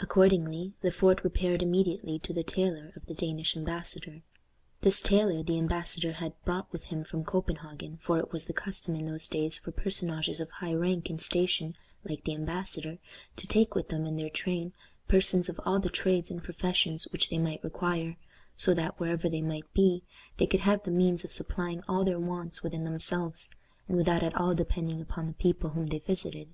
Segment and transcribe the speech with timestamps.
[0.00, 4.20] Accordingly, Le Fort repaired immediately to the tailor of the Danish embassador.
[4.82, 8.94] This tailor the embassador had brought with him from Copenhagen, for it was the custom
[8.96, 11.74] in those days for personages of high rank and station,
[12.06, 12.98] like the embassador,
[13.36, 14.74] to take with them, in their train,
[15.08, 18.18] persons of all the trades and professions which they might require,
[18.58, 20.02] so that, wherever they might be,
[20.36, 23.48] they could have the means of supplying all their wants within themselves,
[23.88, 26.52] and without at all depending upon the people whom they visited.